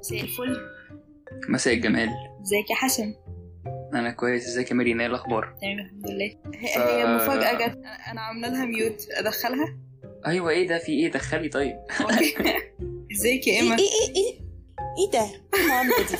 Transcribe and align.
مساء 0.00 0.20
الفل. 0.20 0.56
مساء 1.48 1.74
الجمال. 1.74 2.08
ازيك 2.42 2.70
يا 2.70 2.74
حسن؟ 2.74 3.14
أنا 3.94 4.10
كويس. 4.10 4.46
ازيك 4.46 4.70
يا 4.70 4.76
مريم 4.76 5.00
إيه 5.00 5.06
الأخبار؟ 5.06 5.54
تمام 5.62 5.78
الحمد 5.78 6.10
لله. 6.10 6.36
هي, 6.54 7.00
هي 7.02 7.06
مفاجأة 7.06 7.52
جت. 7.52 7.72
أنا- 7.74 8.08
أنا 8.10 8.20
عاملة 8.20 8.48
لها 8.48 8.64
ميوت 8.64 9.06
أدخلها؟ 9.10 9.76
أيوه 10.26 10.50
إيه 10.50 10.68
ده؟ 10.68 10.78
في 10.78 10.92
إيه؟ 10.92 11.10
دخلي 11.10 11.48
طيب. 11.48 11.76
إزيك 13.12 13.46
يا 13.46 13.52
إيه 13.52 13.60
ايما 13.60 13.76
إيه 13.78 13.84
إيه 13.84 14.14
إيه 14.16 14.40
إيه 14.98 15.10
ده؟ 15.12 15.20
إيه 15.54 15.60
المعاملة 15.64 15.96
دي؟ 15.98 16.16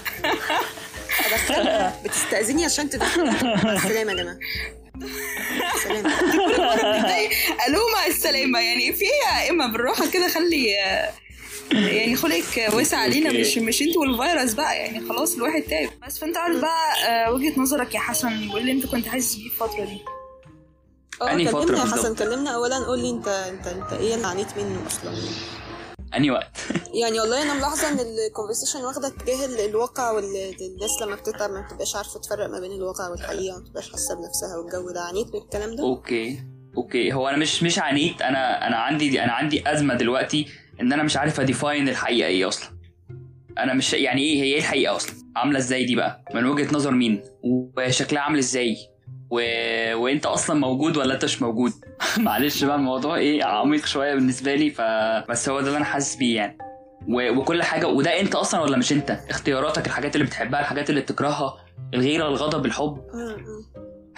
أدخلها. 1.26 2.02
بتستأذني 2.04 2.64
عشان 2.64 2.90
تدخلها. 2.90 3.64
مع 3.64 3.72
السلامة 3.72 4.12
يا 4.12 4.16
جماعة. 4.16 4.38
سلام 5.84 6.06
ألو 7.68 7.80
مع 7.94 8.06
السلامة. 8.08 8.60
يعني 8.60 8.92
في 8.92 9.04
إيه 9.04 9.10
يا 9.38 9.42
ايما 9.42 9.66
بالراحة 9.66 10.10
كده 10.10 10.28
خلي 10.28 10.66
يعني 11.72 12.16
خلقك 12.16 12.74
واسع 12.74 12.98
علينا. 12.98 13.32
مش 13.32 13.58
مش 13.58 13.82
انت 13.82 13.96
والفيروس 13.96 14.52
بقى 14.52 14.76
يعني 14.76 15.08
خلاص 15.08 15.34
الواحد 15.34 15.62
تعب. 15.62 15.88
بس 16.06 16.18
فأنت 16.18 16.36
عارف 16.36 16.60
بقى 16.60 16.92
آه، 17.08 17.32
وجهة 17.32 17.60
نظرك 17.60 17.94
يا 17.94 18.00
حسن 18.00 18.48
وإيه 18.50 18.60
اللي 18.60 18.72
أنت 18.72 18.86
كنت 18.86 19.06
حاسس 19.08 19.34
بيه 19.36 19.46
الفترة 19.46 19.84
دي؟ 19.84 20.00
آه 21.22 21.32
أنهي 21.32 21.46
فترة 21.46 21.60
كلمنا 21.64 21.78
يا؟ 21.78 21.84
حسن 21.92 22.14
كلمنا 22.14 22.50
اولا 22.50 22.78
قول 22.78 22.98
لي 22.98 23.10
أنت 23.10 23.28
أنت 23.28 23.66
أنت 23.66 23.92
إيه 23.92 24.14
اللي 24.14 24.26
عانيت 24.26 24.46
منه 24.58 24.86
أصلا؟ 24.86 25.10
يعني 25.12 25.26
اني 26.16 26.30
وقت؟ 26.30 26.56
يعني 27.02 27.20
والله 27.20 27.42
أنا 27.42 27.54
ملاحظة 27.54 27.88
إن 27.88 27.98
الكونفرسيشن 28.00 28.84
واخدة 28.84 29.08
اتجاه 29.08 29.44
ال- 29.46 29.60
الواقع 29.70 30.10
والناس 30.10 31.02
لما 31.02 31.14
بتتعب 31.16 31.50
ما 31.50 31.60
بتبقاش 31.60 31.96
عارفة 31.96 32.20
تفرق 32.20 32.46
ما 32.50 32.60
بين 32.60 32.72
الواقع 32.72 33.08
والحقيقة 33.08 33.56
ما 33.56 33.62
بتبقاش 33.64 33.92
حاسة 33.92 34.14
بنفسها 34.14 34.56
والجو 34.56 34.90
ده. 34.90 35.00
عانيت 35.00 35.26
من 35.34 35.40
الكلام 35.40 35.76
ده؟ 35.76 35.82
okay. 35.82 36.40
okay. 36.76 37.12
هو 37.12 37.28
أنا 37.28 37.36
مش 37.36 37.62
مش 37.62 37.78
عانيت 37.78 38.22
أنا 38.22 38.66
أنا 38.66 38.76
عندي 38.76 39.24
أنا 39.24 39.32
عندي 39.32 39.72
أزمة 39.72 39.94
دلوقتي 39.94 40.46
إن 40.80 40.92
أنا 40.92 41.02
مش 41.02 41.16
عارف 41.16 41.40
أ 41.40 41.47
define 41.47 41.88
الحقيقة 41.88 42.26
إيه 42.28 42.48
أصلا. 42.48 42.70
أنا 43.58 43.74
مش 43.74 43.94
يعني 43.94 44.22
إيه 44.22 44.42
هي 44.42 44.52
إيه 44.52 44.58
الحقيقة 44.58 44.96
أصلا؟ 44.96 45.14
عاملة 45.36 45.58
إزاي 45.58 45.84
دي 45.84 45.96
بقى؟ 45.96 46.24
من 46.34 46.44
وجهة 46.46 46.74
نظر 46.74 46.90
مين؟ 46.90 47.22
وشكلها 47.42 48.22
عامل 48.22 48.38
إزاي؟ 48.38 48.76
و... 49.30 49.40
وإنت 49.94 50.26
أصلا 50.26 50.60
موجود 50.60 50.96
ولا 50.96 51.14
أنت 51.14 51.24
مش 51.24 51.42
موجود؟ 51.42 51.72
معلش 52.18 52.64
بقى 52.64 52.76
الموضوع 52.76 53.16
إيه 53.16 53.44
عميق 53.44 53.86
شوية 53.86 54.14
بالنسبة 54.14 54.54
لي 54.54 54.70
ف 54.70 54.80
بس 55.30 55.48
هو 55.48 55.60
ده 55.60 55.66
اللي 55.66 55.76
أنا 55.76 55.84
حاسس 55.84 56.16
بيه 56.16 56.36
يعني. 56.36 56.58
و... 57.08 57.30
وكل 57.38 57.62
حاجة 57.62 57.88
وده 57.88 58.20
إنت 58.20 58.34
أصلا 58.34 58.60
ولا 58.60 58.76
مش 58.76 58.92
إنت؟ 58.92 59.10
اختياراتك 59.30 59.86
الحاجات 59.86 60.14
اللي 60.14 60.26
بتحبها 60.26 60.60
الحاجات 60.60 60.90
اللي 60.90 61.00
بتكرهها 61.00 61.56
الغيرة 61.94 62.28
الغضب 62.28 62.66
الحب. 62.66 63.00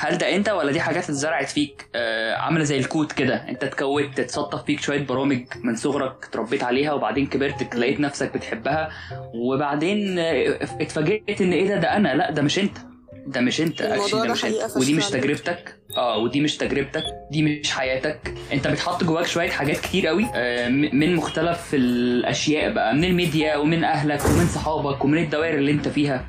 هل 0.05 0.19
ده 0.19 0.37
انت 0.37 0.49
ولا 0.49 0.73
دي 0.73 0.81
حاجات 0.81 1.05
اتزرعت 1.05 1.49
فيك؟ 1.49 1.89
آه 1.95 2.35
عاملة 2.35 2.65
زي 2.65 2.79
الكود 2.79 3.13
كده. 3.13 3.35
انت 3.49 3.65
اتكونت 3.65 4.21
اتسطف 4.21 4.65
فيك 4.65 4.81
شوية 4.81 5.07
برامج 5.07 5.45
من 5.65 5.77
صغرك 5.77 6.25
اتربيت 6.29 6.63
عليها 6.65 6.93
وبعدين 6.93 7.27
كبرت 7.27 7.75
لقيت 7.77 8.01
نفسك 8.01 8.35
بتحبها 8.35 8.91
وبعدين 9.35 10.19
آه، 10.19 10.59
اتفاجئت 10.81 11.41
ان 11.41 11.53
إيه 11.53 11.69
ده؟ 11.69 11.77
ده 11.77 11.97
أنا. 11.97 12.15
لا 12.15 12.31
ده 12.31 12.43
مش 12.43 12.59
انت. 12.59 12.79
ده 13.27 13.41
مش 13.41 13.61
انت. 13.61 13.83
actually 13.83 14.15
ده 14.15 14.33
مش 14.33 14.45
انت. 14.45 14.77
ودي 14.77 14.95
مش. 14.95 15.11
تجربتك. 15.11 15.77
آه 15.97 16.19
ودي 16.19 16.41
مش 16.41 16.57
تجربتك. 16.57 17.05
دي 17.31 17.43
مش 17.43 17.71
حياتك. 17.73 18.35
انت 18.53 18.69
بتحط 18.69 19.05
جواك 19.05 19.27
شوية 19.27 19.51
حاجات 19.51 19.81
كتير 19.81 20.07
قوي 20.07 20.27
آه، 20.35 20.69
من 20.69 21.17
مختلف 21.17 21.71
الأشياء 21.75 22.73
بقى 22.73 22.95
من 22.95 23.05
الميديا 23.05 23.57
ومن 23.57 23.85
أهلك 23.85 24.25
ومن 24.25 24.47
صحابك 24.47 25.05
ومن 25.05 25.19
الدوائر 25.23 25.55
اللي 25.55 25.73
انت 25.73 25.89
فيها. 25.89 26.25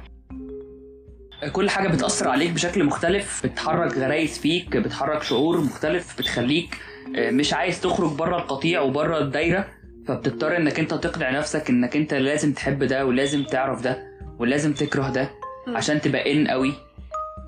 كل 1.51 1.69
حاجة 1.69 1.87
بتأثر 1.87 2.29
عليك 2.29 2.51
بشكل 2.51 2.83
مختلف 2.83 3.45
بتحرك 3.45 3.97
غرايز 3.97 4.39
فيك 4.39 4.77
بتحرك 4.77 5.23
شعور 5.23 5.61
مختلف 5.61 6.17
بتخليك 6.17 6.77
آه، 7.15 7.31
مش 7.31 7.53
عايز 7.53 7.81
تخرج 7.81 8.11
بره 8.11 8.37
القطيع 8.37 8.81
وبره 8.81 9.17
الدايرة 9.17 9.67
فبتضطر 10.07 10.57
إنك 10.57 10.79
أنت 10.79 10.93
تقنع 10.93 11.31
نفسك 11.31 11.69
إنك 11.69 11.95
أنت 11.95 12.13
لازم 12.13 12.53
تحب 12.53 12.83
ده 12.83 13.05
ولازم 13.05 13.43
تعرف 13.43 13.81
ده 13.81 14.03
ولازم 14.39 14.73
تكره 14.73 15.09
ده. 15.09 15.29
عشان 15.67 16.01
تبقى 16.01 16.31
in 16.31 16.47
قوي. 16.47 16.73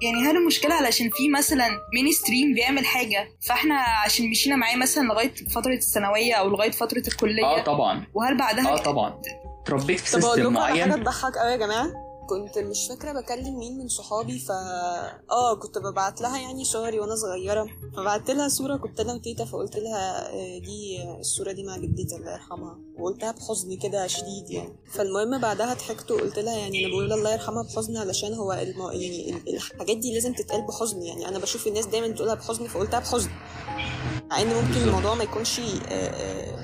يعني 0.01 0.23
هل 0.31 0.37
المشكلة 0.37 0.73
علشان 0.73 1.09
في 1.09 1.29
مثلا 1.29 1.67
mainstream 1.95 2.53
بيعمل 2.53 2.85
حاجة 2.85 3.27
فإحنا 3.47 3.75
عشان 4.05 4.29
مشينا 4.29 4.55
معاه 4.55 4.75
مثلا 4.75 5.03
لغاية 5.03 5.31
فترة 5.55 5.73
الثانوية 5.73 6.33
أو 6.33 6.49
لغاية 6.49 6.71
فترة 6.71 7.03
الكلية. 7.07 7.45
آه 7.45 7.63
طبعا. 7.63 8.03
وهل 8.13 8.37
بعدها 8.37 8.69
آه 8.73 8.77
طبعا. 8.77 9.21
اتربيت 9.63 9.99
في 9.99 10.11
طب 10.11 10.19
system 10.21 10.41
لكم 10.41 10.57
على 10.57 10.67
حاجة 10.79 10.85
معين. 10.89 11.03
تضحك 11.03 11.37
قوي 11.37 11.51
يا 11.51 11.57
جماعة؟ 11.57 12.04
كنت 12.29 12.57
مش 12.57 12.87
فاكرة 12.87 13.11
بكلم 13.21 13.59
مين 13.59 13.77
من 13.77 13.87
صحابي 13.87 14.39
ف 14.39 14.51
آه 15.31 15.55
كنت 15.61 15.77
ببعت 15.77 16.21
لها 16.21 16.39
يعني 16.39 16.63
صوري 16.65 16.99
وأنا 16.99 17.15
صغيرة. 17.15 17.67
فبعت 17.97 18.29
لها 18.31 18.47
صورة 18.47 18.77
كنت 18.77 18.99
أنا 18.99 19.13
وتيتا 19.13 19.45
فقلت 19.45 19.75
لها 19.77 20.29
آه، 20.33 20.59
دي 20.59 21.03
الصورة 21.19 21.51
دي 21.51 21.63
مع 21.63 21.77
جدتي 21.77 22.15
الله 22.15 22.31
يرحمها. 22.33 22.79
وقلتها 22.99 23.31
بحزن 23.31 23.77
كده 23.77 24.07
شديد 24.07 24.49
يعني. 24.49 24.75
فالمهم 24.93 25.41
بعدها 25.41 25.73
ضحكت 25.73 26.11
وقلت 26.11 26.39
لها 26.39 26.57
يعني 26.57 26.85
أنا 26.85 26.93
بقول 26.93 27.13
الله 27.13 27.33
يرحمها 27.33 27.63
بحزن 27.63 27.97
علشان 27.97 28.33
هو 28.33 28.53
الم... 28.53 28.81
يعني 28.81 29.29
ال- 29.29 29.55
الحاجات 29.55 29.97
دي 29.97 30.13
لازم 30.13 30.33
تتقال 30.33 30.61
بحزن. 30.67 31.01
يعني 31.01 31.27
أنا 31.27 31.39
بشوف 31.39 31.67
الناس 31.67 31.85
دايما 31.85 32.07
بتقولها 32.07 32.35
بحزن 32.35 32.67
فقلتها 32.67 32.99
بحزن. 32.99 33.29
مع 34.31 34.41
إن 34.41 34.47
ممكن 34.47 34.67
بالظبط. 34.67 34.87
الموضوع 34.87 35.13
ما 35.15 35.23
يكونش 35.23 35.61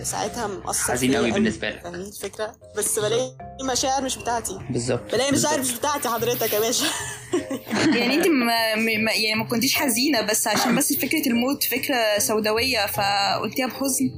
ساعتها 0.04 0.48
مأثر 0.48 0.94
حزين 0.94 1.16
قوي. 1.16 1.32
بالنسبة 1.32 1.70
لك. 1.70 1.82
فاهمين 1.84 2.02
الفكرة 2.02 2.56
بس 2.78 3.00
بلاقي 3.00 3.32
مشاعر 3.72 4.02
مش 4.04 4.18
بتاعتي 4.18 4.58
بالظبط 4.70 5.12
بلاقي 5.12 5.32
مشاعر. 5.32 5.60
مش 5.60 5.72
بتاعتي 5.74 6.10
حضرتك 6.10 6.54
يا 6.54 6.60
باشا 6.60 6.86
يعني 7.98 8.16
أنت 8.16 8.28
ما 8.28 8.76
ما- 8.76 9.12
يعني 9.14 9.36
ما 9.44 9.46
كنتيش 9.50 9.76
حزينة 9.76 10.22
بس 10.22 10.48
عشان 10.48 10.76
بس 10.76 10.94
فكرة 10.94 11.28
الموت 11.28 11.64
فكرة 11.64 12.20
سوداوية 12.20 12.86
فقلتيها 12.86 13.68
بحزن 13.68 14.10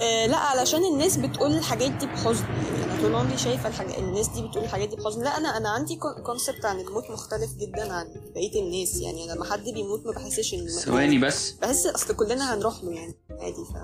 آه 0.00 0.26
لا 0.26 0.36
علشان 0.36 0.80
الناس 0.92 1.16
بتقول 1.16 1.54
الحاجات 1.54 1.90
دي 1.90 2.06
بحزن 2.06 2.44
يعني 2.44 2.77
طول 3.00 3.14
عمري 3.14 3.36
شايفة 3.36 3.68
الحاجة 3.68 3.98
الناس 3.98 4.28
دي 4.28 4.42
بتقول 4.42 4.64
الحاجات 4.64 4.88
دي 4.88 4.96
بحزن 4.96 5.24
لا 5.24 5.38
أنا 5.38 5.56
أنا 5.56 5.68
عندي 5.68 5.98
كونسبت 6.26 6.64
عن 6.64 6.80
الموت 6.80 7.10
مختلف 7.10 7.50
جدا 7.60 7.92
عن 7.92 8.06
بقية 8.34 8.62
الناس. 8.62 9.00
يعني 9.00 9.24
أنا 9.24 9.32
لما 9.32 9.44
حد 9.52 9.64
بيموت 9.64 10.06
ما 10.06 10.12
بحسش 10.12 10.54
إن 10.54 10.68
ثواني 10.68 11.18
بس. 11.18 11.50
بحس 11.50 11.86
أصل 11.86 12.16
كلنا 12.16 12.54
هنروح 12.54 12.74
له 12.84 12.92
يعني 12.92 13.14
عادي 13.40 13.64
ف 13.72 13.76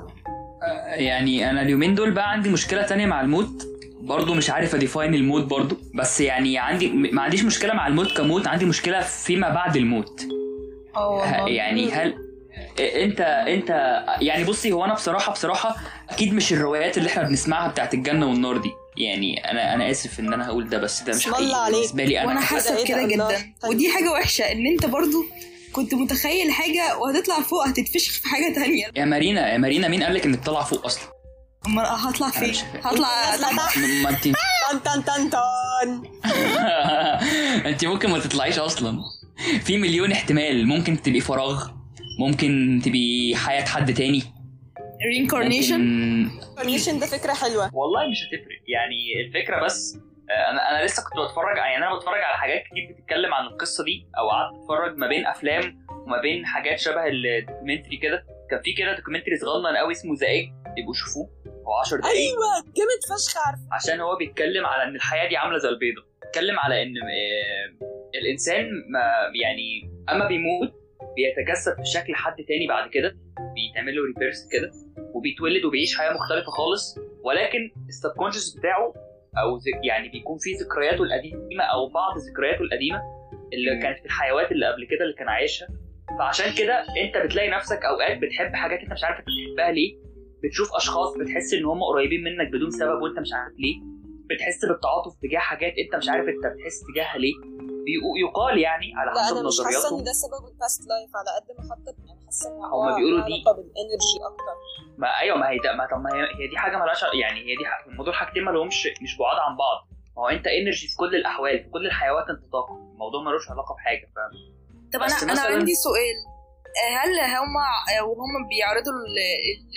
يعني 1.00 1.50
أنا 1.50 1.62
اليومين 1.62 1.94
دول 1.94 2.10
بقى 2.10 2.30
عندي 2.30 2.48
مشكلة 2.48 2.82
تانية 2.82 3.06
مع 3.06 3.20
الموت. 3.20 3.68
برضو 4.00 4.34
مش 4.34 4.50
عارف 4.50 4.74
أديفاين 4.74 5.14
الموت 5.14 5.44
برضو. 5.44 5.76
بس 5.94 6.20
يعني 6.20 6.58
عندي 6.58 6.88
ما 6.92 7.22
عنديش 7.22 7.44
مشكلة 7.44 7.74
مع 7.74 7.86
الموت 7.86 8.12
كموت. 8.16 8.46
عندي 8.46 8.64
مشكلة 8.64 9.00
فيما 9.00 9.48
بعد 9.48 9.76
الموت. 9.76 10.22
آه. 10.96 11.48
يعني 11.48 11.92
هل 11.92 12.14
أنت 12.80 13.20
أنت 13.20 13.68
يعني 14.20 14.44
بصي 14.44 14.72
هو 14.72 14.84
أنا 14.84 14.94
بصراحة 14.94 15.32
بصراحة 15.32 15.76
أكيد 16.10 16.34
مش 16.34 16.52
الروايات 16.52 16.98
اللي 16.98 17.08
إحنا 17.08 17.22
بنسمعها 17.22 17.68
بتاعت 17.68 17.94
الجنة 17.94 18.26
والنار 18.28 18.56
دي. 18.56 18.70
يعني 18.96 19.50
أنا 19.50 19.74
أنا 19.74 19.90
آسف 19.90 20.20
إن 20.20 20.32
أنا 20.32 20.46
هقول 20.46 20.68
ده 20.68 20.78
بس 20.78 21.02
ده 21.02 21.16
مش 21.16 21.26
حقيقي. 21.26 21.70
بالنسبة 21.72 22.04
لي 22.04 22.14
وأنا 22.14 22.32
أنا 22.32 22.40
حاسة 22.40 22.76
إيه 22.76 22.84
ده؟ 22.84 22.84
بكده 22.84 23.04
الله. 23.04 23.28
جدا 23.28 23.52
طيب. 23.62 23.70
ودي 23.72 23.92
حاجة 23.92 24.12
وحشة 24.12 24.42
إن 24.52 24.66
أنت 24.66 24.86
برضو 24.86 25.24
كنت 25.72 25.94
متخيل 25.94 26.52
حاجة 26.52 26.96
وهتطلع 26.98 27.40
فوق 27.40 27.66
هتتفشخ 27.68 28.12
في 28.22 28.28
حاجة 28.28 28.54
تانية 28.54 28.86
يا 28.96 29.04
مارينا 29.04 29.52
يا 29.52 29.58
مارينا 29.58 29.88
مين 29.88 30.02
قالك 30.02 30.26
إنك 30.26 30.44
طالعه 30.44 30.64
فوق 30.64 30.84
أصلا 30.86 31.04
أمال 31.66 31.86
هطلع 31.86 32.30
فين. 32.30 32.54
هطلع. 32.84 33.36
ما 34.02 34.10
انت 34.10 34.24
تن 34.84 35.04
تن 35.04 35.30
تن 35.30 36.02
أنت 37.66 37.84
ممكن 37.84 38.10
ما 38.10 38.18
تطلعيش 38.18 38.58
أصلا 38.58 38.98
في 39.64 39.76
مليون 39.78 40.12
احتمال 40.12 40.66
ممكن 40.66 41.02
تبقي 41.02 41.20
فراغ 41.20 41.68
ممكن 42.20 42.80
تبقي 42.84 43.32
حياة 43.36 43.64
حد 43.64 43.94
تاني 43.94 44.22
reincarnation 45.02 45.72
ممكن- 45.72 46.54
reincarnation 46.56 46.98
ده 46.98 47.06
فكرة 47.06 47.32
حلوة. 47.32 47.70
والله 47.74 48.06
مش 48.10 48.18
هتفرق. 48.24 48.60
يعني 48.68 48.96
الفكرة 49.26 49.64
بس 49.64 49.98
آه، 50.30 50.50
أنا 50.50 50.70
أنا 50.70 50.84
لسه 50.84 51.02
كنت 51.04 51.12
بتفرج 51.30 51.56
يعني 51.56 51.76
أنا 51.76 51.96
بتفرج 51.96 52.20
على 52.22 52.36
حاجات 52.36 52.62
كتير 52.66 52.92
بتتكلم 52.92 53.34
عن 53.34 53.46
القصة 53.46 53.84
دي 53.84 54.06
أو 54.18 54.30
قعدت 54.30 54.54
أتفرج 54.62 54.96
ما 54.96 55.08
بين 55.08 55.26
أفلام 55.26 55.86
وما 56.06 56.20
بين 56.20 56.46
حاجات 56.46 56.78
شبه 56.78 57.06
ال 57.06 57.14
documentary 57.14 57.96
كده. 57.96 58.26
كان 58.50 58.60
في 58.62 58.72
كده 58.72 58.96
documentary 58.96 59.36
صغنن 59.36 59.76
قوي 59.76 59.92
اسمه 59.92 60.14
The 60.20 60.26
Egg 60.26 60.48
يبقوا 60.78 60.94
شوفوه 60.94 61.30
هو 61.66 61.72
10 61.74 61.96
دقايق. 62.00 62.16
أيوه 62.16 62.54
جامد 62.76 63.00
فشخ 63.18 63.46
عارف. 63.46 63.58
عشان 63.72 64.00
هو 64.00 64.16
بيتكلم 64.16 64.66
على 64.66 64.82
إن 64.90 64.96
الحياة 64.96 65.28
دي 65.28 65.36
عاملة 65.36 65.58
زي 65.58 65.68
البيضة. 65.68 66.02
بيتكلم 66.22 66.58
على 66.58 66.82
إن 66.82 66.94
آه، 66.96 67.88
الإنسان 68.20 68.64
ما 68.92 69.00
يعني 69.42 69.90
أما 70.10 70.28
بيموت 70.28 70.72
بيتجسد 71.16 71.76
في 71.76 71.84
شكل 71.84 72.14
حد 72.14 72.36
تاني 72.48 72.66
بعد 72.68 72.90
كده 72.90 73.16
بيتعمل 73.54 73.96
له 73.96 74.02
reverse 74.06 74.48
كده. 74.52 74.70
وبيتولد 75.14 75.64
وبيعيش 75.64 75.98
حياة 75.98 76.12
مختلفة 76.12 76.50
خالص 76.50 76.98
ولكن 77.24 77.70
ال 77.88 77.93
subconscious 77.93 78.56
بتاعه 78.58 78.94
أو 79.38 79.58
يعني 79.84 80.08
بيكون 80.08 80.38
في 80.38 80.50
ذكرياته 80.52 81.02
القديمة 81.04 81.64
أو 81.74 81.88
بعض 81.88 82.18
ذكرياته 82.18 82.62
القديمة 82.62 83.02
اللي 83.52 83.82
كانت 83.82 83.98
في 83.98 84.06
الحيوات 84.06 84.52
اللي 84.52 84.66
قبل 84.72 84.84
كده 84.90 85.02
اللي 85.04 85.14
كان 85.18 85.28
عايشها. 85.28 85.68
فعشان 86.18 86.54
كده 86.58 86.74
أنت 87.04 87.16
بتلاقي 87.26 87.50
نفسك 87.50 87.80
أوقات 87.84 88.18
بتحب 88.18 88.52
حاجات 88.54 88.78
أنت 88.80 88.92
مش 88.92 89.04
عارف 89.04 89.18
أنت 89.18 89.26
بتحبها 89.28 89.70
ليه. 89.72 89.96
بتشوف 90.44 90.68
أشخاص 90.76 91.16
بتحس 91.20 91.54
إن 91.54 91.64
هم 91.64 91.82
قريبين 91.82 92.24
منك 92.24 92.48
بدون 92.52 92.70
سبب 92.70 93.02
وأنت 93.02 93.18
مش 93.18 93.32
عارف 93.32 93.54
ليه. 93.58 93.76
بتحس 94.30 94.64
بالتعاطف 94.64 95.12
تجاه 95.22 95.38
حاجات 95.38 95.72
أنت 95.78 95.94
مش 95.96 96.08
عارف 96.08 96.28
أنت 96.28 96.46
بتحس 96.54 96.76
تجاهها 96.92 97.18
ليه. 97.18 97.34
يقال 98.24 98.58
يعني 98.58 98.92
على 98.96 99.22
حسب 99.24 99.36
أنا 99.36 99.48
مش 99.48 99.56
حاسة 99.64 99.68
نظرياتهم. 99.68 99.98
إن 99.98 100.04
ده 100.04 100.12
سبب 100.12 100.42
ال 100.52 100.58
past 100.58 100.80
life 100.90 101.10
على 101.20 101.30
قد 101.36 101.48
ما 101.56 101.62
حتى 101.74 101.90
يعني 102.08 102.20
حاسه 102.34 102.50
ان 102.50 102.64
هما 102.64 102.96
بيقولوا 102.96 103.26
دي. 103.26 103.32
علاقة 103.34 103.52
بال 103.56 103.72
energy 103.72 104.18
أكتر. 104.30 104.54
ما 104.98 105.08
أيوه 105.20 105.36
ما 105.36 105.50
هي 105.50 105.58
ده 105.58 105.72
ما 105.76 105.86
طب 105.90 106.00
ما 106.04 106.10
هي, 106.14 106.48
دي 106.48 106.56
حاجة 106.56 106.76
مالهاش 106.78 107.02
يعني 107.22 107.40
هي 107.40 107.56
دي 107.56 107.66
حاجة 107.66 107.86
الموضوع 107.90 108.12
حاجتين 108.14 108.44
ما 108.44 108.50
لهمش 108.50 108.88
مش 109.02 109.16
بعاد 109.18 109.38
عن 109.46 109.56
بعض. 109.56 109.78
هو 110.18 110.28
أنت 110.28 110.46
energy 110.46 110.86
في 110.88 110.96
كل 110.96 111.14
الأحوال 111.16 111.64
في 111.64 111.70
كل 111.70 111.86
الحيوات 111.86 112.28
أنت 112.30 112.52
طاقة. 112.52 112.74
الموضوع 112.92 113.22
ملوش 113.22 113.50
علاقة 113.50 113.74
بحاجة 113.74 114.06
فاهم؟ 114.16 114.32
طب 114.92 115.00
أنا 115.02 115.32
أنا 115.32 115.42
عندي 115.54 115.74
سؤال. 115.74 116.16
هل 117.00 117.12
هم 117.38 117.54
وهم 118.08 118.48
بيعرضوا 118.50 118.92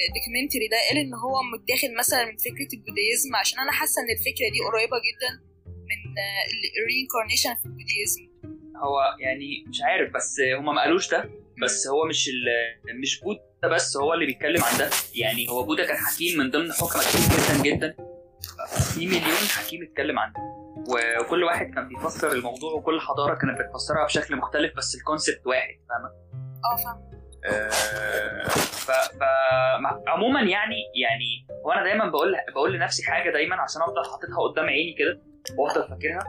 ال 0.07 0.12
documentary 0.12 0.67
ده 0.73 0.77
قال 0.87 0.97
إن 1.03 1.13
هو 1.23 1.35
متاخد 1.53 1.91
مثلا 2.01 2.25
من 2.25 2.37
فكرة 2.47 2.71
ال 2.77 2.83
Buddhism؟ 2.83 3.35
عشان 3.41 3.59
أنا 3.59 3.71
حاسة 3.71 4.01
إن 4.01 4.09
الفكرة 4.17 4.47
دي 4.53 4.59
قريبة 4.67 4.97
جدا 5.07 5.31
من 5.89 5.99
ال 6.79 6.85
reincarnation 6.85 7.53
في 7.59 7.65
ال 7.65 7.71
Buddhism. 7.71 8.23
هو 8.83 8.97
يعني 9.19 9.65
مش 9.67 9.81
عارف 9.81 10.13
بس 10.13 10.41
هم 10.57 10.75
ما 10.75 10.81
قالوش 10.81 11.11
ده. 11.11 11.29
بس 11.63 11.87
هو 11.87 12.05
مش 12.05 12.27
ال- 12.29 12.99
مش 13.01 13.21
بودا 13.21 13.75
بس 13.75 13.97
هو 13.97 14.13
اللي 14.13 14.25
بيتكلم 14.25 14.63
عن 14.63 14.77
ده. 14.77 14.89
يعني 15.15 15.49
هو 15.49 15.63
بودا 15.63 15.85
كان 15.85 15.97
حكيم 15.97 16.39
من 16.39 16.51
ضمن 16.51 16.71
حكمة 16.73 17.01
كتير 17.01 17.61
جدا 17.61 17.63
جدا. 17.75 17.95
في 18.93 19.07
مليون 19.07 19.47
حكيم 19.57 19.83
اتكلم 19.83 20.19
عنه. 20.19 20.33
وكل 21.21 21.43
واحد 21.43 21.73
كان 21.75 21.87
بيفسر 21.87 22.31
الموضوع 22.31 22.73
وكل 22.73 22.99
حضارة 23.01 23.35
كانت 23.35 23.59
بتفسرها 23.61 24.05
بشكل 24.05 24.35
مختلف 24.35 24.73
بس 24.77 24.95
الكونسيبت 24.95 25.47
واحد 25.47 25.75
فاهمة؟ 25.89 26.09
آه 26.65 26.75
فاهم 26.83 27.07
آه، 27.45 28.43
ف, 28.47 28.91
ف 28.91 29.23
عموما 30.07 30.39
يعني 30.41 30.75
يعني 31.01 31.47
هو 31.65 31.71
أنا 31.71 31.83
دايما 31.83 32.09
بقول 32.09 32.35
بقول 32.53 32.73
لنفسي 32.73 33.03
حاجة 33.03 33.31
دايما 33.31 33.55
عشان 33.55 33.81
أفضل 33.81 34.03
حاططها 34.11 34.47
قدام 34.51 34.65
عيني 34.65 34.95
كده 34.99 35.21
وأفضل 35.57 35.87
فاكرها. 35.89 36.27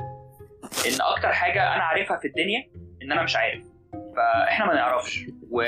إن 0.86 1.00
أكتر 1.00 1.32
حاجة 1.32 1.74
أنا 1.74 1.82
عارفها 1.82 2.16
في 2.18 2.28
الدنيا 2.28 2.70
إن 3.02 3.12
أنا 3.12 3.22
مش 3.22 3.36
عارف. 3.36 3.64
فاحنا 4.18 4.66
ما 4.66 4.74
نعرفش. 4.74 5.20
و... 5.50 5.62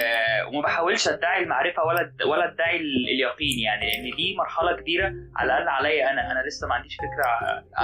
وما 0.49 0.61
بحاولش 0.62 1.08
ادعي 1.08 1.43
المعرفة 1.43 1.82
ولا 1.85 2.12
ولا 2.26 2.52
ادعي 2.52 2.76
ال- 2.76 3.08
اليقين 3.14 3.58
يعني 3.58 3.87
لأن 3.87 4.17
دي 4.17 4.35
مرحلة 4.38 4.76
كبيرة 4.81 5.12
على 5.37 5.47
الأقل 5.52 5.69
عليا 5.69 6.11
أنا. 6.11 6.32
أنا 6.32 6.47
لسه 6.47 6.67
ما 6.69 6.75
عنديش 6.75 6.97
فكرة. 6.97 7.26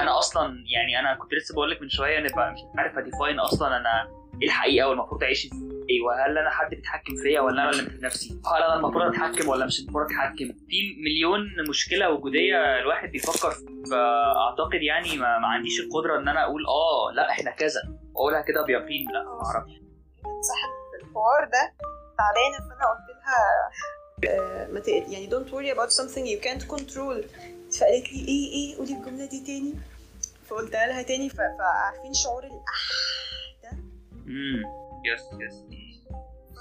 أنا 0.03 0.19
أصلا 0.19 0.65
يعني 0.75 1.01
أنا 1.01 1.15
كنت 1.15 1.35
لسه 1.35 1.55
بقول 1.55 1.71
لك 1.71 1.83
من 1.83 1.89
شوية 1.89 2.19
إن 2.19 2.27
بقى 2.37 2.53
مش 2.53 2.59
عارف 2.79 2.99
أديفاين 2.99 3.39
أصلا 3.41 3.77
أنا 3.77 4.09
إيه 4.43 4.49
الحقيقة 4.49 4.89
والمفروض 4.89 5.23
أعيش 5.23 5.47
إزاي 5.47 6.01
وهل 6.07 6.39
أنا 6.39 6.51
حد 6.51 6.71
بيتحكم 6.71 7.15
فيا 7.23 7.41
ولا 7.41 7.62
أنا 7.62 7.71
اللي 7.71 7.91
في 7.91 8.05
نفسي؟ 8.05 8.31
هل 8.57 8.62
أنا 8.62 8.75
المفروض 8.77 9.03
أتحكم 9.05 9.49
ولا 9.49 9.67
مش 9.67 9.81
المفروض 9.81 10.05
أتحكم؟ 10.07 10.47
في 10.69 10.97
مليون 11.05 11.41
مشكلة 11.69 12.11
وجودية 12.11 12.79
الواحد 12.81 13.11
بيفكر. 13.11 13.51
فأعتقد 13.91 14.83
يعني 14.83 15.17
ما, 15.17 15.39
ما 15.39 15.47
عنديش 15.47 15.81
القدرة 15.81 16.19
إن 16.19 16.29
أنا 16.29 16.43
أقول 16.45 16.62
آه 16.67 17.12
لأ 17.15 17.31
إحنا 17.31 17.51
كذا. 17.51 17.81
واقولها 18.15 18.41
كده 18.43 18.65
بيقين 18.67 19.07
لأ 19.12 19.23
ما 19.25 19.41
أعرفش. 19.45 19.73
في 20.51 21.05
الحوار 21.07 21.45
ده 21.45 21.75
تعبانه 22.19 22.59
فانا 22.69 22.87
قلت 22.91 23.17
لها 23.17 23.71
آه، 24.35 24.67
ما 24.67 24.83
يعني 24.87 25.31
don't 25.31 25.49
worry 25.51 25.77
about 25.77 25.93
something 25.93 26.25
you 26.27 26.41
can't 26.47 26.65
control. 26.77 27.27
فقالت 27.79 28.13
لي 28.13 28.21
إيه 28.29 28.53
إيه 28.53 28.77
قولي 28.79 28.93
الجملة 28.93 29.27
دي 29.27 29.41
تاني. 29.47 29.75
فقلتها 30.49 30.87
لها 30.87 31.03
تاني 31.03 31.29
فعارفين 31.31 32.15
شعور 32.25 32.45
الأح 32.45 32.83
ده؟ 33.63 33.71
امم 34.27 34.63
yes 35.05 35.21
yes 35.21 35.55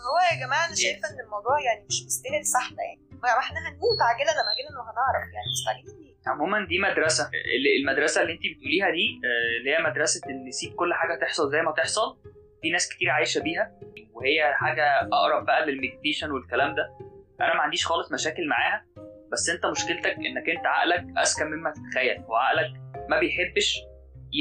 هو 0.08 0.18
يا 0.32 0.46
جماعة 0.46 0.66
أنا 0.68 0.76
شايفة 0.76 1.10
إن 1.10 1.20
الموضوع 1.20 1.62
يعني 1.62 1.86
مش 1.90 2.04
مستاهل 2.06 2.46
سحلة 2.46 2.78
يعني. 2.84 3.02
ما 3.24 3.30
إحنا 3.40 3.60
هنموت 3.70 4.02
عاجلا 4.02 4.32
أم 4.32 4.48
اجلا 4.54 4.80
وهنعرف 4.80 5.34
يعني 5.34 5.46
مستعجلين؟ 5.56 6.16
عموما 6.28 6.66
دي 6.68 6.80
مدرسة. 6.80 7.24
ال- 7.24 7.82
المدرسة 7.90 8.22
اللي 8.22 8.34
انت 8.34 8.42
بتقوليها 8.56 8.90
دي 8.92 9.22
آه، 9.26 9.60
اللي 9.60 9.72
هي 9.76 9.80
مدرسة 9.92 10.22
إن 10.30 10.52
سيب 10.52 10.76
كل 10.76 10.94
حاجة 10.94 11.20
تحصل 11.22 11.52
زي 11.52 11.62
ما 11.62 11.72
تحصل 11.72 12.18
في 12.66 12.72
ناس 12.72 12.90
كتير 12.90 13.10
عايشة 13.10 13.42
بيها 13.42 13.72
وهي 14.14 14.54
حاجة 14.54 14.84
أقرب 15.02 15.46
بقى 15.46 15.66
لل 15.66 15.77
meditation 15.77 16.32
والكلام 16.32 16.76
ده. 16.76 16.98
أنا 17.42 17.54
ما 17.56 17.62
عنديش 17.62 17.86
خالص 17.86 18.12
مشاكل 18.12 18.48
معاها 18.48 18.86
بس 19.32 19.50
أنت 19.50 19.66
مشكلتك 19.66 20.16
إنك 20.18 20.50
أنت 20.50 20.66
عقلك 20.66 21.06
أذكى 21.18 21.44
مما 21.44 21.74
تتخيل 21.74 22.24
وعقلك 22.28 22.72
ما 23.10 23.20
بيحبش 23.20 23.78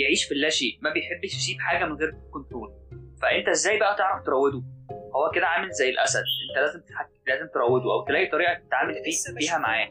يعيش 0.03 0.25
في 0.25 0.35
اللاشيء 0.35 0.79
ما 0.83 0.93
بيحبش 0.93 1.35
يسيب 1.37 1.57
حاجة 1.61 1.85
من 1.85 1.93
غير 1.93 2.11
control 2.31 2.73
فأنت 3.23 3.49
إزاي 3.49 3.79
بقى 3.79 3.97
تعرف 3.97 4.25
تروضه؟ 4.27 4.65
هو 4.91 5.31
كده 5.35 5.47
عامل 5.47 5.71
زي 5.71 5.91
الأسد 5.91 6.23
أنت 6.51 6.59
لازم 6.59 6.81
تتحكم 6.81 7.13
لازم 7.27 7.47
تروضه 7.55 7.93
أو 7.93 8.05
تلاقي 8.05 8.27
طريقة 8.27 8.55
تتعامل 8.55 8.95
فيه 8.95 9.35
بيها 9.35 9.59
معاه. 9.59 9.89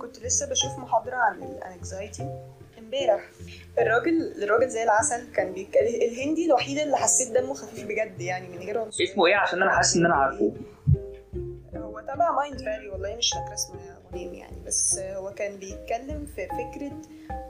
كنت 0.00 0.18
لسه 0.18 0.50
بشوف 0.50 0.78
محاضرة 0.78 1.16
عن 1.16 1.42
ال 1.42 1.52
anxiety 1.52 2.22
امبارح. 2.94 3.30
الراجل 3.78 4.42
الراجل 4.42 4.68
زي 4.68 4.82
العسل 4.82 5.32
كان 5.32 5.52
بيتكلم 5.52 5.86
الهندي 5.86 6.46
الوحيد 6.46 6.78
اللي 6.78 6.96
حسيت 6.96 7.30
دمه 7.30 7.54
خفيف 7.54 7.84
بجد 7.84 8.20
يعني 8.20 8.48
من 8.48 8.58
غير 8.58 8.78
عنصرية. 8.78 9.12
اسمه 9.12 9.26
إيه؟ 9.26 9.34
عشان 9.36 9.62
أنا 9.62 9.70
حاسس 9.70 9.96
ان 9.96 10.06
أنا 10.06 10.14
عارفه. 10.14 10.52
هو 11.76 12.00
تبع 12.00 12.32
Mindvalley 12.36 12.88
والله 12.88 13.16
مش 13.16 13.30
فاكرة 13.30 13.54
اسمه 13.54 13.86
يا 13.86 13.98
منيم 14.12 14.34
يعني 14.34 14.56
بس 14.66 14.98
هو 14.98 15.34
كان 15.34 15.56
بيتكلم 15.56 16.26
في 16.36 16.46
فكرة 16.46 16.92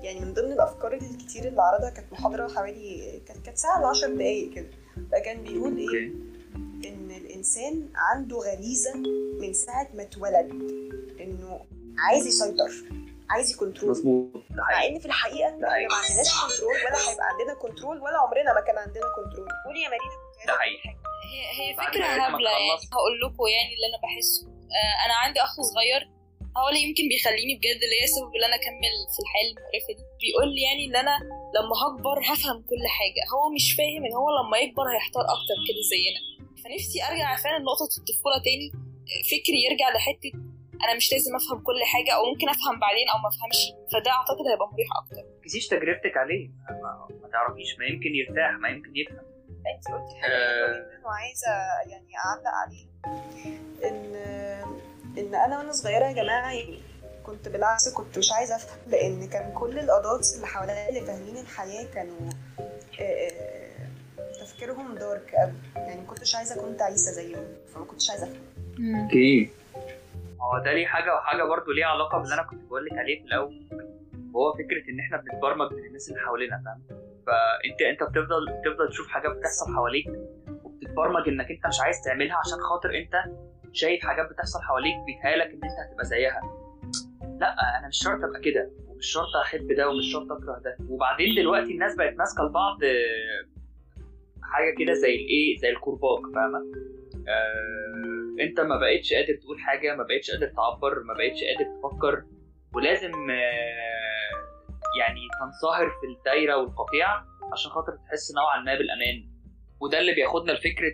يعني 0.03 0.21
من 0.21 0.35
ضمن 0.35 0.53
الأفكار 0.53 0.93
الكتير 0.95 1.49
اللي 1.49 1.63
عرضها 1.63 1.91
كانت 1.91 2.13
محاضرة 2.13 2.49
حوالي 2.49 3.21
كانت 3.29 3.45
كانت 3.47 3.59
ساعة 3.59 3.81
لعشر 3.81 4.15
دقايق 4.15 4.55
كده. 4.55 4.67
فكان 5.13 5.43
بيقول 5.43 5.71
okay. 5.81 6.13
إن 6.89 7.11
الإنسان 7.11 7.89
عنده 7.95 8.37
غريزة 8.37 8.93
من 9.41 9.53
ساعة 9.53 9.89
ما 9.95 10.03
اتولد 10.03 10.51
إنه 11.21 11.61
عايز 11.99 12.27
يسيطر. 12.27 12.73
عايز 13.31 13.47
ي 13.55 13.59
control. 13.59 13.91
مظبوط. 13.91 14.31
مع 14.51 14.85
إن 14.87 14.99
في 14.99 15.07
الحقيقة 15.07 15.49
إحنا. 15.49 15.69
ما 15.93 15.97
عندناش 16.03 16.31
control 16.43 16.77
ولا 16.85 16.99
هيبقى 17.11 17.27
عندنا 17.33 17.55
control 17.63 17.97
ولا 18.05 18.19
عمرنا 18.25 18.53
ما 18.55 18.61
كان 18.67 18.79
عندنا 18.85 19.07
control. 19.17 19.49
قولي 19.67 19.81
يا 19.85 19.89
مارينا. 19.93 20.17
كنت 20.35 20.47
ده 20.47 20.55
حقيقي. 20.61 20.91
هي 21.33 21.41
هي 21.59 21.77
بعد 21.77 21.87
فكرة 21.89 22.07
ما 22.07 22.29
هبلة 22.29 22.51
يعني. 22.51 22.81
هقول 22.95 23.15
لكم 23.23 23.47
يعني 23.57 23.73
اللي 23.75 23.87
أنا 23.91 23.99
بحسه. 24.05 24.43
آه 24.79 24.97
أنا 25.07 25.15
عندي 25.23 25.41
أخ 25.47 25.55
صغير 25.73 26.03
هو 26.59 26.67
اللي 26.69 26.83
يمكن 26.87 27.05
بيخليني 27.13 27.55
بجد 27.59 27.81
اللي 27.85 27.97
هي 28.01 28.05
السبب 28.11 28.33
اللي 28.37 28.47
أنا 28.51 28.57
أكمل 28.61 28.95
في 29.15 29.19
الحياة 29.25 29.47
المقرفة 29.51 29.93
دي. 29.99 30.05
بيقول 30.23 30.49
لي 30.55 30.63
يعني 30.69 30.83
إن 30.89 30.97
أنا 31.05 31.15
لما 31.57 31.75
هكبر 31.83 32.17
هفهم 32.31 32.59
كل 32.71 32.85
حاجة. 32.99 33.23
هو 33.35 33.45
مش 33.57 33.67
فاهم 33.79 34.03
إن 34.07 34.15
هو 34.21 34.29
لما 34.39 34.57
يكبر 34.65 34.87
هيحتار 34.95 35.25
أكتر 35.37 35.57
كده 35.69 35.83
زينا. 35.93 36.21
فنفسي 36.63 36.99
أرجع 37.09 37.29
فعلا 37.45 37.59
لنقطة 37.63 37.93
الطفولة 38.01 38.39
تاني. 38.47 38.69
فكري 39.31 39.61
يرجع 39.67 39.89
لحتة 39.97 40.33
أنا 40.85 40.95
مش 40.97 41.13
لازم 41.13 41.37
أفهم 41.37 41.59
كل 41.69 41.81
حاجة 41.93 42.11
أو 42.17 42.23
ممكن 42.33 42.49
أفهم 42.49 42.77
بعدين 42.81 43.07
أو 43.13 43.19
ما 43.25 43.29
أفهمش. 43.33 43.61
فده 43.93 44.11
أعتقد 44.11 44.45
هيبقى 44.51 44.69
مريح 44.73 44.89
أكتر. 45.03 45.23
تقيسيش 45.41 45.69
تجربتك 45.69 46.17
عليه. 46.17 46.49
ما, 46.83 47.09
ما 47.23 47.29
تعرفيش 47.33 47.79
ما 47.79 47.85
يمكن 47.85 48.11
يرتاح 48.21 48.53
ما 48.63 48.69
يمكن 48.69 48.93
يفهم. 48.97 49.25
أنت 49.75 49.85
قلتي 49.95 50.15
حاجة 50.21 50.33
آه. 50.33 50.73
جدا 50.73 51.07
وعايزة 51.07 51.53
يعني 51.91 52.11
أعلق 52.25 52.55
عليها. 52.63 52.91
ان 53.89 54.15
إن 55.19 55.35
أنا 55.35 55.59
وأنا 55.59 55.73
صغيرة 55.73 56.05
يا 56.05 56.13
جماعة 56.13 56.53
يعني 56.53 56.79
كنت 57.27 57.49
بالعكس 57.49 57.89
كنت 57.95 58.19
مش 58.19 58.33
عايزة 58.33 58.57
أفهم 58.57 58.79
لأن 58.91 59.29
كان 59.29 59.53
كل 59.55 59.81
الادults 59.81 60.35
اللي 60.35 60.47
حواليا 60.47 60.89
اللي 60.89 61.01
فاهمين 61.01 61.37
الحياة 61.37 61.85
كانوا 61.95 62.31
آه، 63.01 63.03
آه، 63.03 63.91
تفكيرهم 64.41 64.95
دارك 64.95 65.35
قوي 65.35 65.53
يعني 65.77 66.01
ما 66.01 66.07
كنتش 66.07 66.35
عايزة 66.37 66.55
أكون 66.55 66.77
تعيسة 66.77 67.13
زيهم 67.13 67.45
فما 67.75 67.85
كنتش 67.85 68.11
عايزة 68.11 68.25
أفهم. 68.27 69.05
أوكي 69.05 69.51
هو 70.43 70.59
ده 70.65 70.73
ليه 70.73 70.87
حاجة 70.87 71.15
وحاجة 71.15 71.43
برضه 71.43 71.73
ليها 71.73 71.87
علاقة 71.87 72.19
باللي 72.19 72.35
أنا 72.35 72.43
كنت 72.43 72.63
بقول 72.65 72.85
لك 72.85 72.99
عليه 72.99 73.21
في 73.21 73.27
الأول. 73.27 73.69
وهو 74.33 74.53
فكرة 74.53 74.91
إن 74.91 75.01
إحنا 75.01 75.17
بنتبرمج 75.17 75.73
من 75.73 75.85
الناس 75.87 76.09
اللي 76.11 76.21
حوالينا 76.21 76.63
فاهم؟ 76.65 77.01
فانت 77.27 77.83
أنت 77.83 78.03
بتفضل 78.03 78.47
بتفضل 78.47 78.89
تشوف 78.91 79.09
حاجات 79.09 79.37
بتحصل 79.37 79.75
حواليك 79.75 80.07
وبتتبرمج 80.65 81.29
إنك 81.29 81.51
أنت 81.51 81.67
مش 81.67 81.81
عايز 81.81 81.97
تعملها 82.05 82.37
عشان 82.37 82.59
خاطر 82.61 82.91
أنت 82.99 83.15
شايف 83.73 84.05
حاجات 84.05 84.31
بتحصل 84.31 84.61
حواليك 84.63 84.95
بيتهيألك 85.07 85.47
إن 85.47 85.61
أنت 85.65 85.73
هتبقى 85.91 86.05
زيها. 86.05 86.41
لا 87.41 87.79
أنا 87.79 87.89
مش 87.89 87.99
شرط 88.05 88.25
أبقى 88.25 88.41
كده 88.41 88.71
ومش 88.89 89.07
شرط 89.07 89.37
أحب 89.45 89.73
ده 89.73 89.89
ومش 89.89 90.13
شرط 90.13 90.33
أكره 90.33 90.59
ده. 90.65 90.77
وبعدين 90.89 91.35
دلوقتي 91.37 91.73
الناس 91.73 91.97
بقت 91.97 92.15
ماسكة 92.19 92.43
لبعض 92.45 92.79
آه، 92.85 93.47
حاجة 94.43 94.75
كده 94.79 94.93
زي 94.93 95.15
الإيه؟ 95.15 95.59
زي 95.59 95.71
الكرباج 95.71 96.35
فاهمة؟ 96.35 96.59
آه، 97.29 98.10
انت 98.41 98.61
ما 98.61 98.77
بقتش 98.77 99.13
قادر 99.13 99.35
تقول 99.43 99.61
حاجة 99.61 99.97
ما 99.97 100.03
بقتش 100.03 100.31
قادر 100.31 100.47
تعبر 100.47 101.03
ما 101.03 101.15
بقتش 101.15 101.41
قادر 101.45 101.65
تفكر 101.79 102.25
ولازم 102.75 103.31
آه، 103.31 104.31
يعني 104.99 105.21
تنصهر 105.41 105.91
في 106.01 106.07
الدايرة 106.19 106.57
والقطيع 106.57 107.09
عشان 107.53 107.71
خاطر 107.71 107.93
تحس 108.07 108.35
نوعا 108.35 108.61
ما 108.61 108.79
بالأمان. 108.79 109.31
وده 109.81 109.99
اللي 109.99 110.15
بياخدنا 110.15 110.53
لفكرة 110.53 110.93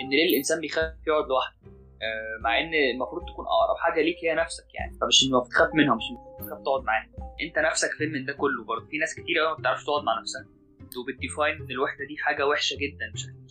إن 0.00 0.10
ليه 0.10 0.28
الإنسان 0.30 0.60
بيخاف 0.60 0.94
يقعد 1.06 1.28
لوحده؟ 1.28 1.58
آه، 2.02 2.42
مع 2.44 2.60
إن 2.60 2.74
المفروض 2.94 3.22
تكون 3.22 3.44
أقرب 3.44 3.76
حاجة 3.78 4.02
ليك 4.02 4.16
هي 4.24 4.34
نفسك 4.34 4.74
يعني 4.74 4.98
فمش 5.00 5.22
المفروض 5.22 5.48
تخاف 5.48 5.74
منها 5.74 5.94
مش 5.94 6.04
المفروض 6.10 6.62
تقعد 6.64 6.82
معاها. 6.82 7.08
أنت 7.42 7.58
نفسك 7.58 7.90
فين 7.98 8.12
من 8.12 8.24
ده 8.24 8.32
كله؟ 8.32 8.64
برضه 8.64 8.86
في 8.86 8.98
ناس 8.98 9.14
كتير 9.14 9.38
قوي 9.38 9.48
ما 9.48 9.54
بتعرفش 9.58 9.84
تقعد 9.84 10.02
مع 10.04 10.20
نفسها. 10.20 10.46
وبت 10.98 11.17
define 11.17 11.54
إن 11.54 11.70
الوحدة 11.70 12.04
دي 12.04 12.16
حاجة 12.16 12.46
وحشة 12.46 12.76
جدا 12.76 13.12
بشكل 13.14 13.47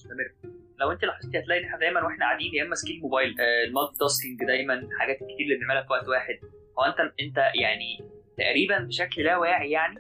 لو 0.80 0.92
انت 0.92 1.04
لاحظتي 1.06 1.40
هتلاقي 1.40 1.60
ان 1.62 1.66
إحنا 1.66 1.78
دايما 1.80 2.04
وإحنا 2.06 2.26
قاعدين 2.26 2.54
يا 2.56 2.62
اما 2.62 2.70
ماسكين 2.70 2.96
الموبايل 2.98 3.36
آه، 3.42 3.64
ال 3.68 3.98
multitasking 4.00 4.40
دايما 4.48 4.74
الحاجات 4.74 5.16
الكتير 5.22 5.46
اللي 5.46 5.56
بنعملها 5.56 5.84
في 5.84 5.92
وقت 5.92 6.08
واحد. 6.08 6.36
هو 6.80 6.84
انت 6.84 7.00
انت 7.00 7.38
يعني 7.38 8.10
تقريبا 8.38 8.80
بشكل 8.80 9.24
لا 9.24 9.38
واعي 9.38 9.72
يعني 9.72 9.96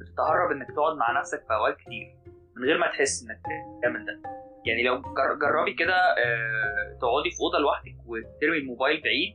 بتتهرب 0.00 0.50
انك 0.52 0.66
تقعد 0.76 0.96
مع 0.96 1.18
نفسك 1.20 1.42
في 1.48 1.54
أوقات 1.54 1.76
كتير 1.76 2.16
من 2.56 2.64
غير 2.64 2.78
ما 2.78 2.86
تحس 2.86 3.22
انك 3.22 3.40
بتعمل 3.78 4.04
ده. 4.06 4.20
يعني 4.66 4.82
لو 4.82 5.00
جر- 5.02 5.34
جربي 5.40 5.72
كده 5.74 5.94
آه، 5.96 6.98
تقعدي 7.00 7.30
في 7.30 7.40
أوضة 7.40 7.58
لوحدك 7.58 7.94
وترمي 8.06 8.58
الموبايل 8.58 9.00
بعيد 9.02 9.34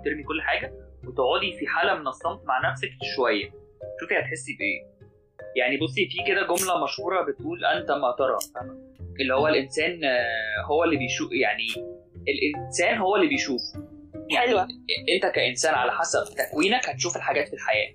وترمي 0.00 0.22
كل 0.22 0.42
حاجة 0.42 0.72
وتقعدي 1.04 1.58
في 1.58 1.66
حالة 1.66 1.94
من 1.94 2.06
الصمت 2.06 2.44
مع 2.44 2.70
نفسك 2.70 2.90
شوية. 3.16 3.50
شوفي 4.00 4.18
هتحسي 4.18 4.52
بإيه. 4.58 4.90
يعني 5.56 5.76
بصي 5.76 6.08
في 6.08 6.24
كده 6.28 6.42
جملة 6.42 6.84
مشهورة 6.84 7.22
بتقول 7.22 7.64
أنت 7.64 7.90
ما 7.90 8.14
ترى 8.18 8.36
فاهمة؟ 8.54 8.89
اللي 9.22 9.34
هو 9.34 9.48
الإنسان 9.48 10.04
آه، 10.04 10.64
هو 10.70 10.84
اللي 10.84 10.96
بيشوف 10.96 11.32
يعني 11.32 11.66
الإنسان 12.28 12.98
هو 12.98 13.16
اللي 13.16 13.28
بيشوف. 13.28 13.60
يعني 14.30 14.48
حلوة. 14.48 14.68
أنت 15.14 15.34
كإنسان 15.34 15.74
على 15.74 15.92
حسب 15.92 16.24
تكوينك 16.36 16.88
هتشوف 16.88 17.16
الحاجات 17.16 17.48
في 17.48 17.54
الحياة. 17.54 17.88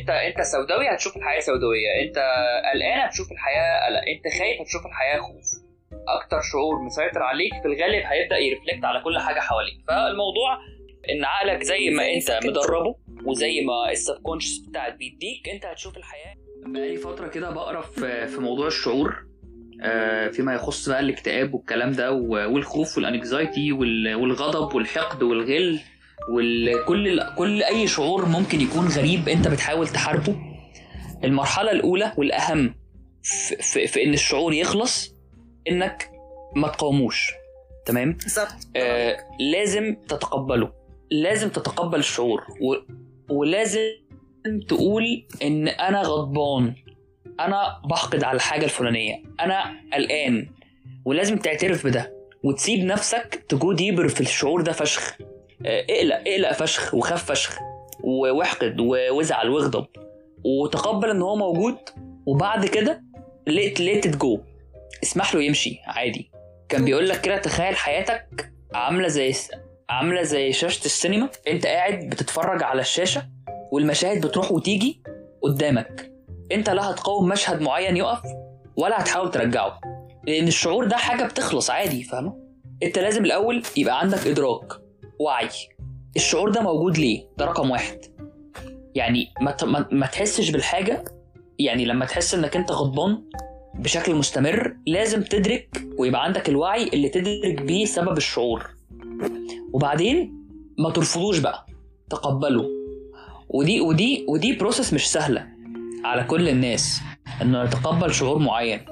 أنت 0.00 0.10
أنت 0.10 0.40
سوداوي 0.46 0.88
هتشوف 0.88 1.16
الحياة 1.16 1.40
سوداوية. 1.40 1.88
أنت 2.02 2.18
قلقان 2.72 2.98
هتشوف 3.06 3.32
الحياة 3.32 3.86
قلق. 3.86 4.00
أنت 4.16 4.38
خايف 4.38 4.60
هتشوف 4.60 4.86
الحياة 4.86 5.20
خوف. 5.20 5.66
أكتر 6.08 6.40
شعور 6.52 6.82
مسيطر 6.82 7.22
عليك 7.22 7.52
في 7.62 7.68
الغالب 7.68 8.04
هيبدأ 8.06 8.38
يرفلكت 8.38 8.84
على 8.84 9.00
كل 9.04 9.18
حاجة 9.18 9.40
حواليك. 9.40 9.78
فالموضوع 9.88 10.58
إن 11.10 11.24
عقلك 11.24 11.62
زي 11.62 11.90
ما 11.90 12.12
أنت 12.12 12.46
مدربه 12.46 12.94
وزي 13.26 13.60
ما 13.60 13.90
السبكونشس 13.90 14.58
بتاعك 14.68 14.94
بيديك 14.94 15.48
أنت 15.48 15.66
هتشوف 15.66 15.96
الحياة. 15.96 16.34
بقالي 16.66 16.96
فترة 16.96 17.28
كده 17.28 17.50
بقرا 17.50 17.80
في 18.26 18.36
موضوع 18.40 18.66
الشعور 18.66 19.26
فيما 20.32 20.54
يخص 20.54 20.88
بقى 20.88 21.00
الاكتئاب 21.00 21.54
والكلام 21.54 21.92
ده 21.92 22.12
والخوف 22.12 22.96
والانكزايتي 22.96 23.72
وال- 23.72 24.14
والغضب 24.14 24.74
والحقد 24.74 25.22
والغل 25.22 25.80
وكل 26.30 27.20
كل 27.36 27.62
أي 27.62 27.86
شعور 27.86 28.26
ممكن 28.28 28.60
يكون 28.60 28.86
غريب 28.88 29.28
أنت 29.28 29.48
بتحاول 29.48 29.88
تحاربه. 29.88 30.36
المرحلة 31.24 31.70
الأولى 31.72 32.12
والأهم 32.16 32.74
في, 33.22 33.56
في, 33.56 33.86
في 33.86 34.04
إن 34.04 34.12
الشعور 34.12 34.52
يخلص 34.52 35.14
إنك 35.70 36.10
ما 36.56 36.68
تقاوموش. 36.68 37.32
تمام؟ 37.86 38.12
بالظبط. 38.12 38.52
آه 38.76 39.16
لازم 39.52 39.96
تتقبله. 40.08 40.72
لازم 41.10 41.48
تتقبل 41.48 41.98
الشعور 41.98 42.40
و... 42.60 42.74
ولازم 43.34 43.80
تقول 44.68 45.04
إن 45.42 45.68
أنا 45.68 46.02
غضبان. 46.02 46.74
أنا 47.40 47.82
بحقد 47.84 48.24
على 48.24 48.36
الحاجة 48.36 48.64
الفلانية. 48.64 49.22
أنا 49.40 49.80
قلقان. 49.92 50.48
ولازم 51.04 51.36
تعترف 51.36 51.86
بده. 51.86 52.12
وتسيب 52.42 52.84
نفسك 52.84 53.44
ت 53.48 53.56
go 53.56 53.72
deeper 53.72 54.08
في 54.08 54.20
الشعور 54.20 54.60
ده 54.60 54.72
فشخ. 54.72 55.16
آه، 55.66 55.86
اقلق 55.90 56.16
اقلق 56.26 56.52
فشخ 56.52 56.94
وخاف 56.94 57.24
فشخ. 57.24 57.58
واحقد 58.04 58.80
وازعل 58.80 59.48
واغضب. 59.48 59.86
وتقبل 60.44 61.10
إن 61.10 61.22
هو 61.22 61.36
موجود. 61.36 61.76
وبعد 62.26 62.66
كده 62.66 63.02
let 63.46 63.80
let 63.80 64.16
go 64.16 64.40
اسمح 65.02 65.34
له 65.34 65.42
يمشي. 65.42 65.80
عادي. 65.86 66.30
كان 66.68 66.84
بيقول 66.84 67.08
لك 67.08 67.20
كده 67.20 67.36
تخيل 67.36 67.76
حياتك 67.76 68.52
عاملة 68.74 69.08
زي 69.08 69.34
عاملة 69.90 70.22
زي 70.22 70.52
شاشة 70.52 70.84
السينما. 70.84 71.28
أنت 71.48 71.66
قاعد 71.66 72.08
بتتفرج 72.08 72.62
على 72.62 72.80
الشاشة 72.80 73.26
والمشاهد 73.72 74.26
بتروح 74.26 74.52
وتيجي 74.52 75.02
قدامك. 75.42 76.15
انت 76.52 76.70
لا 76.70 76.90
هتقاوم 76.90 77.28
مشهد 77.28 77.60
معين 77.60 77.96
يقف 77.96 78.22
ولا 78.76 79.00
هتحاول 79.00 79.30
ترجعه. 79.30 79.80
لأن 80.26 80.48
الشعور 80.48 80.84
ده 80.84 80.96
حاجة 80.96 81.24
بتخلص 81.24 81.70
عادي 81.70 82.02
فاهمة؟ 82.02 82.36
انت 82.82 82.98
لازم 82.98 83.24
الأول 83.24 83.62
يبقى 83.76 84.00
عندك 84.00 84.26
إدراك 84.26 84.72
وعي. 85.20 85.48
الشعور 86.16 86.50
ده 86.50 86.60
موجود 86.60 86.98
ليه؟ 86.98 87.26
ده 87.38 87.44
رقم 87.44 87.70
واحد. 87.70 87.98
يعني 88.94 89.32
ما, 89.40 89.56
ما, 89.62 89.86
ما 89.92 90.06
تحسش 90.06 90.50
بالحاجة. 90.50 91.04
يعني 91.58 91.84
لما 91.84 92.04
تحس 92.04 92.34
إنك 92.34 92.56
أنت 92.56 92.72
غضبان 92.72 93.22
بشكل 93.74 94.14
مستمر 94.14 94.76
لازم 94.86 95.22
تدرك 95.22 95.82
ويبقى 95.98 96.24
عندك 96.24 96.48
الوعي 96.48 96.88
اللي 96.88 97.08
تدرك 97.08 97.62
بيه 97.62 97.84
سبب 97.84 98.16
الشعور. 98.16 98.70
وبعدين 99.72 100.46
ما 100.78 100.90
ترفضوش 100.90 101.38
بقى 101.38 101.66
تقبله. 102.10 102.64
ودي 103.48 103.80
ودي 103.80 104.26
ودي 104.28 104.52
بروسس 104.52 104.92
مش 104.92 105.12
سهلة. 105.12 105.55
على 106.06 106.24
كل 106.24 106.48
الناس 106.48 107.00
إنه 107.42 107.64
يتقبل 107.64 108.14
شعور 108.14 108.38
معين. 108.38 108.84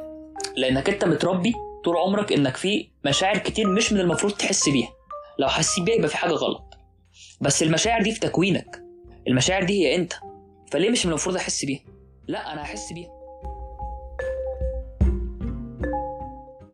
لأنك 0.56 0.88
أنت 0.90 1.04
متربي 1.04 1.52
طول 1.85 1.97
عمرك 1.97 2.33
إنك 2.33 2.56
في 2.56 2.88
مشاعر 3.04 3.38
كتير 3.38 3.71
مش 3.71 3.92
من 3.92 4.00
المفروض 4.00 4.33
تحس 4.33 4.68
بيها. 4.68 4.88
لو 5.38 5.49
حسيت 5.49 5.85
بيها 5.85 5.94
يبقى 5.94 6.09
في 6.09 6.16
حاجة 6.16 6.33
غلط. 6.33 6.75
بس 7.40 7.62
المشاعر 7.62 8.02
دي 8.02 8.12
في 8.12 8.21
تكوينك. 8.21 8.83
المشاعر 9.28 9.64
دي 9.64 9.87
هي 9.87 9.94
أنت. 9.94 10.12
فليه 10.71 10.90
مش 10.90 11.06
من 11.06 11.11
المفروض 11.12 11.37
أحس 11.37 11.64
بيها؟ 11.64 11.80
لا 12.28 12.52
أنا 12.52 12.62
هحس 12.62 12.92
بيها. 12.92 13.11